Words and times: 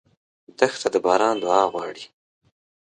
دښته 0.57 0.87
د 0.93 0.95
باران 1.05 1.35
دعا 1.43 1.63
غواړي. 1.73 2.03